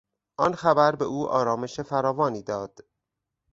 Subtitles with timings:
[0.37, 2.79] آن خبر به او آرامش فراوانی داد.